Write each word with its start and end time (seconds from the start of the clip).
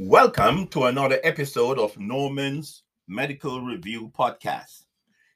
Welcome 0.00 0.66
to 0.68 0.86
another 0.86 1.20
episode 1.22 1.78
of 1.78 1.96
Norman's 2.00 2.82
Medical 3.06 3.60
Review 3.60 4.10
Podcast. 4.12 4.86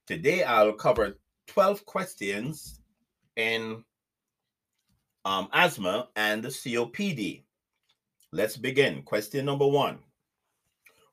Today 0.04 0.42
I'll 0.42 0.72
cover 0.72 1.16
12 1.46 1.86
questions 1.86 2.80
in 3.36 3.84
um, 5.24 5.48
asthma 5.52 6.08
and 6.16 6.42
the 6.42 6.48
COPD. 6.48 7.44
Let's 8.32 8.56
begin. 8.56 9.02
Question 9.04 9.44
number 9.44 9.64
one 9.64 10.00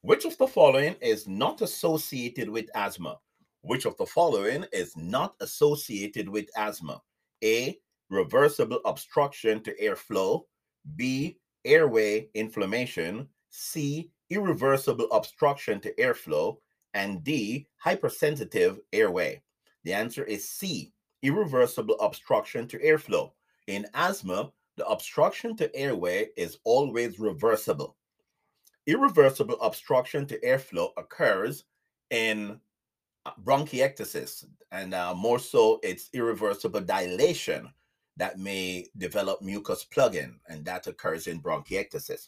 Which 0.02 0.26
of 0.26 0.36
the 0.40 0.48
following 0.48 0.96
is 1.00 1.28
not 1.28 1.62
associated 1.62 2.50
with 2.50 2.66
asthma? 2.74 3.20
Which 3.62 3.86
of 3.86 3.96
the 3.98 4.08
following 4.08 4.66
is 4.74 4.98
not 4.98 5.36
associated 5.40 6.28
with 6.28 6.50
asthma? 6.58 7.00
A. 7.44 7.78
Reversible 8.10 8.80
obstruction 8.86 9.62
to 9.66 9.76
airflow. 9.80 10.46
B. 10.96 11.38
Airway 11.64 12.30
inflammation. 12.34 13.30
C, 13.58 14.12
irreversible 14.30 15.08
obstruction 15.12 15.80
to 15.80 15.94
airflow, 15.96 16.58
and 16.94 17.24
D, 17.24 17.68
hypersensitive 17.78 18.80
airway? 18.92 19.42
The 19.84 19.94
answer 19.94 20.24
is 20.24 20.50
C, 20.50 20.92
irreversible 21.22 21.98
obstruction 22.00 22.68
to 22.68 22.80
airflow. 22.80 23.32
In 23.68 23.88
asthma, 23.94 24.52
the 24.76 24.86
obstruction 24.88 25.56
to 25.58 25.74
airway 25.74 26.30
is 26.36 26.58
always 26.66 27.18
reversible. 27.18 27.96
Irreversible 28.88 29.60
obstruction 29.62 30.26
to 30.28 30.40
airflow 30.42 30.90
occurs 30.98 31.64
in 32.12 32.60
uh, 33.26 33.32
bronchiectasis, 33.44 34.46
and 34.72 34.94
uh, 34.94 35.14
more 35.14 35.40
so, 35.40 35.80
it's 35.82 36.10
irreversible 36.14 36.82
dilation 36.82 37.74
that 38.18 38.38
may 38.38 38.88
develop 38.98 39.42
mucus 39.42 39.84
plug-in, 39.86 40.40
and 40.48 40.64
that 40.66 40.88
occurs 40.88 41.28
in 41.28 41.42
bronchiectasis. 41.42 42.28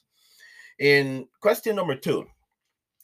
In 0.79 1.27
question 1.41 1.75
number 1.75 1.95
two, 1.95 2.27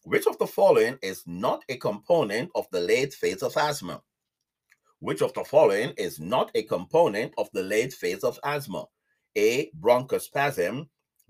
which 0.03 0.27
of 0.27 0.37
the 0.37 0.45
following 0.45 0.99
is 1.01 1.23
not 1.25 1.63
a 1.69 1.77
component 1.77 2.51
of 2.53 2.67
the 2.71 2.79
late 2.79 3.15
phase 3.15 3.41
of 3.41 3.57
asthma? 3.57 4.03
Which 4.99 5.23
of 5.23 5.33
the 5.33 5.43
following 5.43 5.93
is 5.97 6.19
not 6.19 6.51
a 6.53 6.61
component 6.61 7.33
of 7.35 7.49
the 7.51 7.63
late 7.63 7.91
phase 7.91 8.23
of 8.23 8.39
asthma? 8.43 8.85
A. 9.35 9.71
Bronchospasm, 9.79 10.87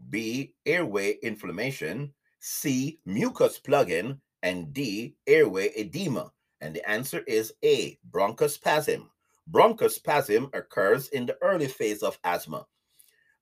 B. 0.10 0.54
Airway 0.66 1.18
inflammation, 1.24 2.14
C. 2.40 3.00
Mucus 3.06 3.58
plug-in, 3.58 4.20
and 4.42 4.74
D. 4.74 5.16
Airway 5.26 5.72
edema. 5.78 6.34
And 6.60 6.76
the 6.76 6.88
answer 6.90 7.24
is 7.26 7.54
A. 7.64 7.98
Bronchospasm. 8.12 9.08
Bronchospasm 9.50 10.54
occurs 10.54 11.08
in 11.08 11.26
the 11.26 11.38
early 11.42 11.68
phase 11.68 12.04
of 12.04 12.20
asthma. 12.26 12.66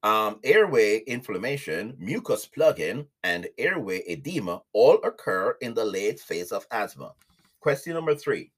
Um, 0.04 0.40
airway 0.44 1.00
inflammation, 1.06 1.96
mucus 2.00 2.48
plug-in, 2.48 3.06
and 3.24 3.48
airway 3.60 4.00
edema 4.08 4.64
all 4.74 4.96
occur 5.04 5.56
in 5.62 5.76
the 5.76 5.86
late 5.86 6.20
phase 6.20 6.52
of 6.52 6.66
asthma. 6.72 7.14
Question 7.60 7.94
number 7.94 8.16
three. 8.16 8.52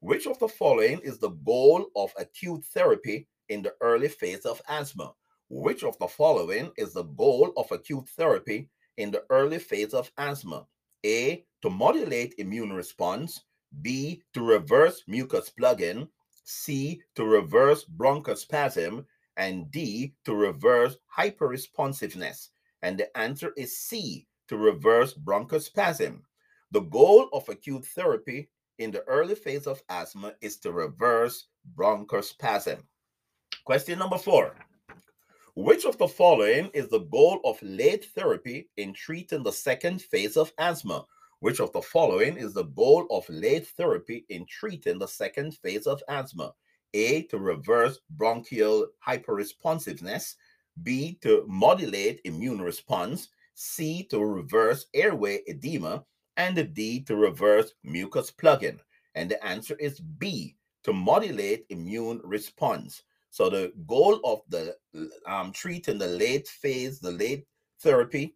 Which 0.00 0.26
of 0.26 0.38
the 0.38 0.48
following 0.48 1.00
is 1.00 1.18
the 1.18 1.30
goal 1.30 1.86
of 1.96 2.14
acute 2.18 2.64
therapy 2.64 3.28
in 3.50 3.60
the 3.60 3.74
early 3.82 4.08
phase 4.08 4.46
of 4.46 4.62
asthma? 4.68 5.12
Which 5.50 5.84
of 5.84 5.98
the 5.98 6.08
following 6.08 6.72
is 6.78 6.94
the 6.94 7.04
goal 7.04 7.52
of 7.58 7.70
acute 7.70 8.08
therapy 8.10 8.70
in 8.96 9.10
the 9.10 9.22
early 9.28 9.58
phase 9.58 9.92
of 9.92 10.10
asthma? 10.16 10.66
A. 11.04 11.44
To 11.62 11.70
modulate 11.70 12.34
immune 12.38 12.72
response. 12.72 13.42
B. 13.82 14.22
To 14.32 14.42
reverse 14.42 15.02
mucus 15.06 15.50
plug-in. 15.50 16.08
C. 16.44 17.02
To 17.16 17.24
reverse 17.24 17.84
bronchospasm 17.84 19.04
and 19.36 19.70
D 19.70 20.14
to 20.24 20.34
reverse 20.34 20.96
hyperresponsiveness. 21.16 22.48
And 22.82 22.98
the 22.98 23.16
answer 23.16 23.52
is 23.56 23.78
C 23.78 24.26
to 24.48 24.56
reverse 24.56 25.14
bronchospasm. 25.14 26.20
The 26.72 26.80
goal 26.80 27.28
of 27.32 27.48
acute 27.48 27.84
therapy 27.86 28.48
in 28.78 28.90
the 28.90 29.02
early 29.04 29.34
phase 29.34 29.66
of 29.66 29.82
asthma 29.88 30.34
is 30.40 30.58
to 30.58 30.72
reverse 30.72 31.48
bronchospasm. 31.76 32.82
Question 33.64 33.98
number 33.98 34.18
four. 34.18 34.54
Which 35.54 35.86
of 35.86 35.96
the 35.96 36.08
following 36.08 36.70
is 36.74 36.88
the 36.88 37.00
goal 37.00 37.40
of 37.44 37.58
late 37.62 38.04
therapy 38.14 38.68
in 38.76 38.92
treating 38.92 39.42
the 39.42 39.52
second 39.52 40.02
phase 40.02 40.36
of 40.36 40.52
asthma? 40.58 41.06
Which 41.40 41.60
of 41.60 41.72
the 41.72 41.82
following 41.82 42.36
is 42.36 42.52
the 42.52 42.64
goal 42.64 43.06
of 43.10 43.28
late 43.28 43.66
therapy 43.66 44.26
in 44.28 44.44
treating 44.46 44.98
the 44.98 45.08
second 45.08 45.54
phase 45.56 45.86
of 45.86 46.02
asthma? 46.08 46.52
A, 46.96 47.22
to 47.24 47.38
reverse 47.38 47.98
bronchial 48.10 48.88
hyperresponsiveness, 49.06 50.34
B, 50.82 51.18
to 51.20 51.44
modulate 51.46 52.20
immune 52.24 52.60
response, 52.60 53.28
C, 53.54 54.02
to 54.10 54.24
reverse 54.24 54.86
airway 54.94 55.42
edema, 55.46 56.04
and 56.36 56.74
D, 56.74 57.00
to 57.04 57.16
reverse 57.16 57.72
mucus 57.84 58.30
plug-in. 58.30 58.80
And 59.14 59.30
the 59.30 59.44
answer 59.44 59.76
is 59.76 60.00
B, 60.00 60.56
to 60.84 60.92
modulate 60.92 61.66
immune 61.68 62.20
response. 62.24 63.02
So 63.30 63.50
the 63.50 63.72
goal 63.86 64.20
of 64.24 64.40
the 64.48 64.76
um, 65.26 65.52
treating 65.52 65.98
the 65.98 66.06
late 66.06 66.48
phase, 66.48 67.00
the 67.00 67.10
late 67.12 67.46
therapy, 67.80 68.34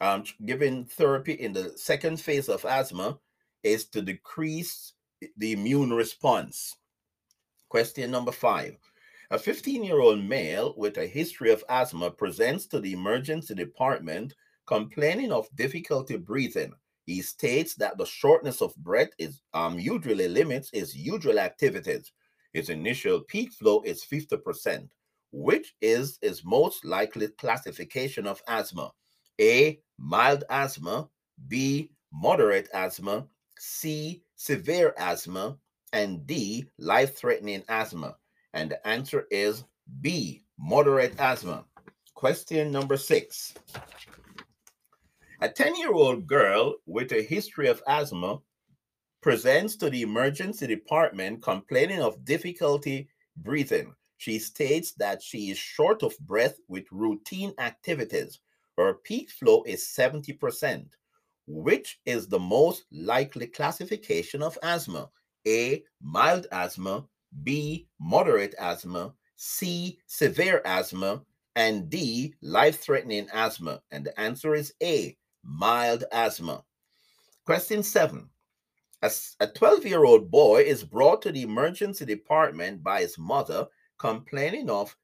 um, 0.00 0.24
giving 0.44 0.84
therapy 0.84 1.32
in 1.32 1.52
the 1.52 1.72
second 1.76 2.20
phase 2.20 2.48
of 2.48 2.64
asthma 2.64 3.18
is 3.62 3.86
to 3.86 4.02
decrease 4.02 4.92
the 5.38 5.52
immune 5.52 5.92
response. 5.92 6.76
Question 7.74 8.12
number 8.12 8.30
five. 8.30 8.76
A 9.32 9.36
15 9.36 9.82
year 9.82 9.98
old 9.98 10.22
male 10.22 10.74
with 10.76 10.96
a 10.96 11.08
history 11.08 11.50
of 11.50 11.64
asthma 11.68 12.08
presents 12.08 12.68
to 12.68 12.78
the 12.78 12.92
emergency 12.92 13.52
department 13.52 14.32
complaining 14.64 15.32
of 15.32 15.48
difficulty 15.56 16.16
breathing. 16.16 16.72
He 17.06 17.20
states 17.20 17.74
that 17.74 17.98
the 17.98 18.06
shortness 18.06 18.62
of 18.62 18.76
breath 18.76 19.08
is 19.18 19.42
um, 19.54 19.76
usually 19.76 20.28
limits 20.28 20.70
his 20.72 20.94
usual 20.94 21.40
activities. 21.40 22.12
His 22.52 22.70
initial 22.70 23.22
peak 23.22 23.52
flow 23.52 23.82
is 23.82 24.04
50%, 24.04 24.88
which 25.32 25.74
is 25.80 26.20
his 26.22 26.44
most 26.44 26.84
likely 26.84 27.26
classification 27.26 28.24
of 28.28 28.40
asthma. 28.46 28.92
A. 29.40 29.80
Mild 29.98 30.44
asthma. 30.48 31.08
B. 31.48 31.90
Moderate 32.12 32.68
asthma. 32.72 33.26
C. 33.58 34.22
Severe 34.36 34.94
asthma 34.96 35.58
and 35.94 36.26
D, 36.26 36.66
life 36.78 37.16
threatening 37.16 37.62
asthma? 37.68 38.16
And 38.52 38.70
the 38.70 38.86
answer 38.86 39.26
is 39.30 39.64
B, 40.00 40.42
moderate 40.58 41.18
asthma. 41.18 41.64
Question 42.14 42.70
number 42.70 42.96
six. 42.96 43.54
A 45.40 45.48
10 45.48 45.76
year 45.76 45.92
old 45.92 46.26
girl 46.26 46.74
with 46.86 47.12
a 47.12 47.22
history 47.22 47.68
of 47.68 47.82
asthma 47.86 48.40
presents 49.22 49.76
to 49.76 49.88
the 49.88 50.02
emergency 50.02 50.66
department 50.66 51.42
complaining 51.42 52.00
of 52.00 52.24
difficulty 52.24 53.08
breathing. 53.36 53.94
She 54.16 54.38
states 54.38 54.92
that 54.94 55.22
she 55.22 55.50
is 55.50 55.58
short 55.58 56.02
of 56.02 56.18
breath 56.20 56.56
with 56.68 56.84
routine 56.90 57.54
activities. 57.58 58.40
Her 58.76 58.94
peak 59.04 59.30
flow 59.30 59.62
is 59.64 59.82
70%. 59.82 60.86
Which 61.46 62.00
is 62.06 62.26
the 62.26 62.38
most 62.38 62.84
likely 62.90 63.46
classification 63.46 64.42
of 64.42 64.58
asthma? 64.62 65.10
A. 65.46 65.84
Mild 66.00 66.46
asthma, 66.52 67.06
B. 67.42 67.88
Moderate 68.00 68.54
asthma, 68.58 69.14
C. 69.36 69.98
Severe 70.06 70.62
asthma, 70.64 71.22
and 71.56 71.88
D. 71.90 72.34
Life 72.42 72.80
threatening 72.80 73.28
asthma. 73.32 73.82
And 73.90 74.04
the 74.04 74.18
answer 74.18 74.54
is 74.54 74.74
A. 74.82 75.16
Mild 75.42 76.04
asthma. 76.12 76.64
Question 77.44 77.82
seven. 77.82 78.30
A 79.02 79.46
12 79.46 79.84
year 79.84 80.04
old 80.04 80.30
boy 80.30 80.62
is 80.62 80.82
brought 80.82 81.20
to 81.22 81.32
the 81.32 81.42
emergency 81.42 82.06
department 82.06 82.82
by 82.82 83.02
his 83.02 83.18
mother 83.18 83.66
complaining 83.98 84.70
of 84.70 84.96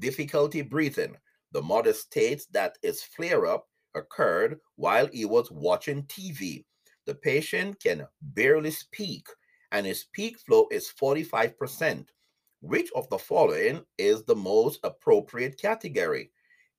difficulty 0.00 0.60
breathing. 0.60 1.16
The 1.52 1.62
mother 1.62 1.92
states 1.92 2.46
that 2.46 2.78
his 2.82 3.04
flare 3.04 3.46
up 3.46 3.68
occurred 3.94 4.58
while 4.74 5.06
he 5.06 5.24
was 5.24 5.52
watching 5.52 6.02
TV. 6.04 6.64
The 7.06 7.14
patient 7.14 7.78
can 7.80 8.08
barely 8.20 8.72
speak 8.72 9.28
and 9.74 9.84
his 9.84 10.04
peak 10.12 10.38
flow 10.38 10.68
is 10.70 10.88
45%. 10.88 12.06
Which 12.60 12.90
of 12.94 13.10
the 13.10 13.18
following 13.18 13.84
is 13.98 14.22
the 14.22 14.36
most 14.36 14.78
appropriate 14.84 15.60
category? 15.60 16.30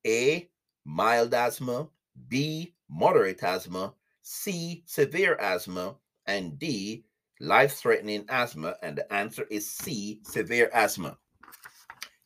A. 0.06 0.48
Mild 0.86 1.34
asthma, 1.34 1.88
B. 2.28 2.74
Moderate 2.88 3.42
asthma, 3.42 3.92
C. 4.22 4.82
Severe 4.86 5.36
asthma, 5.36 5.96
and 6.26 6.58
D. 6.58 7.04
Life 7.38 7.74
threatening 7.74 8.24
asthma. 8.30 8.76
And 8.82 8.96
the 8.96 9.12
answer 9.12 9.46
is 9.50 9.70
C. 9.70 10.20
Severe 10.24 10.70
asthma. 10.72 11.18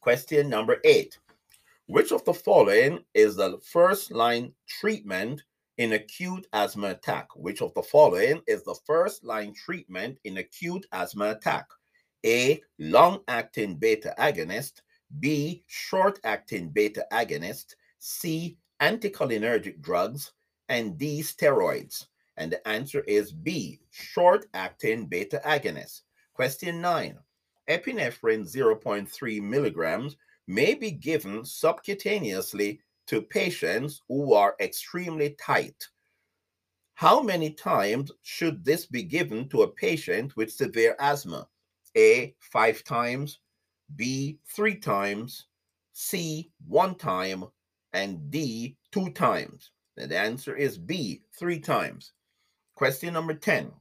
Question 0.00 0.48
number 0.48 0.78
eight 0.84 1.18
Which 1.86 2.12
of 2.12 2.24
the 2.24 2.32
following 2.32 3.00
is 3.12 3.34
the 3.34 3.58
first 3.64 4.12
line 4.12 4.52
treatment 4.68 5.42
in 5.80 5.94
acute 5.94 6.46
asthma 6.52 6.88
attack. 6.90 7.26
Which 7.34 7.62
of 7.62 7.72
the 7.72 7.82
following 7.82 8.42
is 8.46 8.62
the 8.64 8.76
first 8.86 9.24
line 9.24 9.54
treatment 9.54 10.18
in 10.24 10.36
acute 10.36 10.84
asthma 10.92 11.30
attack? 11.30 11.64
A. 12.26 12.62
Long 12.78 13.20
acting 13.28 13.76
beta 13.76 14.14
agonist. 14.18 14.82
B. 15.20 15.64
Short 15.68 16.20
acting 16.22 16.68
beta 16.68 17.06
agonist. 17.10 17.76
C. 17.98 18.58
Anticholinergic 18.82 19.80
drugs. 19.80 20.32
and 20.68 20.98
D, 20.98 21.22
steroids? 21.22 22.08
And 22.36 22.52
the 22.52 22.68
answer 22.68 23.00
is 23.08 23.32
B, 23.32 23.80
short 23.90 24.44
acting 24.52 25.06
beta 25.06 25.40
agonist. 25.46 26.02
Question 26.34 26.82
nine 26.82 27.18
epinephrine 27.70 28.44
0.3 28.44 29.42
milligrams 29.42 30.16
may 30.46 30.74
be 30.74 30.90
given 30.90 31.40
subcutaneously 31.40 32.80
to 33.10 33.20
patients 33.20 34.02
who 34.06 34.34
are 34.34 34.54
extremely 34.60 35.30
tight. 35.30 35.88
How 36.94 37.20
many 37.20 37.50
times 37.50 38.12
should 38.22 38.64
this 38.64 38.86
be 38.86 39.02
given 39.02 39.48
to 39.48 39.62
a 39.62 39.72
patient 39.72 40.36
with 40.36 40.52
severe 40.52 40.94
asthma? 41.00 41.48
A, 41.96 42.36
five 42.38 42.84
times, 42.84 43.40
B, 43.96 44.38
three 44.46 44.76
times, 44.76 45.46
C, 45.92 46.52
one 46.68 46.94
time, 46.94 47.46
and 47.92 48.30
D, 48.30 48.76
two 48.92 49.10
times. 49.10 49.72
And 49.96 50.08
the 50.08 50.16
answer 50.16 50.54
is 50.54 50.78
B, 50.78 51.24
three 51.36 51.58
times. 51.58 52.12
Question 52.76 53.14
number 53.14 53.34
10. 53.34 53.72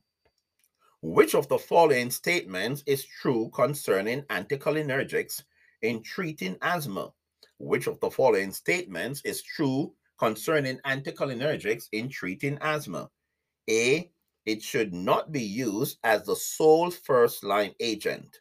Which 1.04 1.36
of 1.36 1.48
the 1.50 1.60
following 1.60 2.10
statements 2.10 2.82
is 2.88 3.06
true 3.06 3.52
concerning 3.54 4.24
anticholinergics 4.24 5.44
in 5.84 6.02
treating 6.02 6.58
asthma? 6.64 7.14
Which 7.60 7.88
of 7.88 8.00
the 8.00 8.10
following 8.10 8.52
statements 8.52 9.22
is 9.26 9.42
true 9.42 9.94
concerning 10.18 10.80
anticholinergics 10.86 11.90
in 11.92 12.10
treating 12.10 12.58
asthma? 12.62 13.10
A. 13.70 14.12
It 14.46 14.64
should 14.64 14.94
not 14.94 15.32
be 15.32 15.44
used 15.44 16.00
as 16.04 16.24
the 16.24 16.36
sole 16.36 16.90
first 16.90 17.44
line 17.44 17.76
agent. 17.82 18.40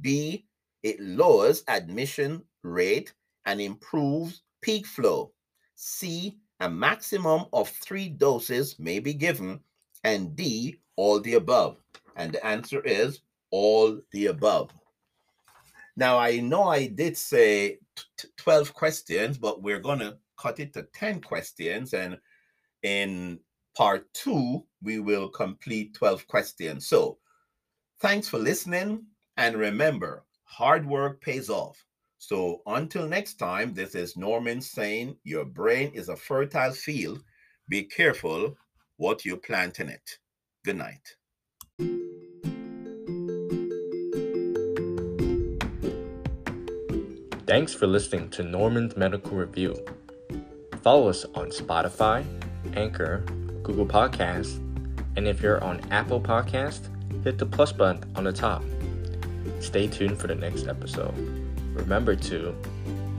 B. 0.00 0.46
It 0.82 1.00
lowers 1.00 1.62
admission 1.68 2.42
rate 2.62 3.14
and 3.46 3.60
improves 3.60 4.42
peak 4.60 4.84
flow. 4.84 5.32
C. 5.76 6.38
A 6.60 6.68
maximum 6.68 7.44
of 7.52 7.68
three 7.68 8.08
doses 8.08 8.78
may 8.78 8.98
be 8.98 9.14
given. 9.14 9.60
And 10.02 10.34
D. 10.34 10.80
All 10.96 11.20
the 11.20 11.34
above. 11.34 11.76
And 12.16 12.32
the 12.32 12.44
answer 12.44 12.80
is 12.80 13.20
all 13.50 14.00
the 14.10 14.26
above. 14.26 14.70
Now, 15.96 16.18
I 16.18 16.40
know 16.40 16.64
I 16.64 16.88
did 16.88 17.16
say 17.16 17.78
t- 18.18 18.28
12 18.36 18.74
questions, 18.74 19.38
but 19.38 19.62
we're 19.62 19.80
going 19.80 20.00
to 20.00 20.18
cut 20.38 20.60
it 20.60 20.74
to 20.74 20.82
10 20.94 21.22
questions. 21.22 21.94
And 21.94 22.18
in 22.82 23.40
part 23.76 24.12
two, 24.12 24.64
we 24.82 25.00
will 25.00 25.28
complete 25.28 25.94
12 25.94 26.26
questions. 26.26 26.86
So, 26.86 27.18
thanks 28.00 28.28
for 28.28 28.38
listening. 28.38 29.06
And 29.38 29.56
remember, 29.56 30.24
hard 30.44 30.86
work 30.86 31.20
pays 31.22 31.48
off. 31.48 31.82
So, 32.18 32.62
until 32.66 33.06
next 33.06 33.34
time, 33.34 33.72
this 33.72 33.94
is 33.94 34.16
Norman 34.16 34.60
saying 34.60 35.16
your 35.24 35.44
brain 35.44 35.92
is 35.94 36.08
a 36.08 36.16
fertile 36.16 36.72
field. 36.72 37.22
Be 37.68 37.84
careful 37.84 38.56
what 38.96 39.24
you 39.24 39.36
plant 39.36 39.80
in 39.80 39.88
it. 39.88 40.18
Good 40.64 40.76
night. 40.76 41.16
Thanks 47.46 47.72
for 47.72 47.86
listening 47.86 48.28
to 48.30 48.42
Norman's 48.42 48.96
Medical 48.96 49.36
Review. 49.36 49.76
Follow 50.82 51.08
us 51.08 51.24
on 51.36 51.50
Spotify, 51.50 52.24
Anchor, 52.74 53.18
Google 53.62 53.86
Podcasts, 53.86 54.56
and 55.16 55.28
if 55.28 55.40
you're 55.40 55.62
on 55.62 55.80
Apple 55.92 56.20
Podcast, 56.20 56.88
hit 57.22 57.38
the 57.38 57.46
plus 57.46 57.70
button 57.70 58.02
on 58.16 58.24
the 58.24 58.32
top. 58.32 58.64
Stay 59.60 59.86
tuned 59.86 60.18
for 60.18 60.26
the 60.26 60.34
next 60.34 60.66
episode. 60.66 61.14
Remember 61.72 62.16
to 62.16 62.52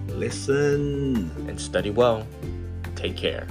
listen 0.10 1.32
and 1.48 1.60
study 1.60 1.90
well. 1.90 2.28
Take 2.98 3.16
care. 3.16 3.48